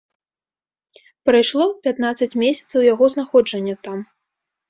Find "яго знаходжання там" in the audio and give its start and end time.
2.93-3.97